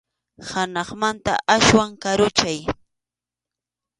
[0.49, 2.59] Hanaqmanta aswan karunchay.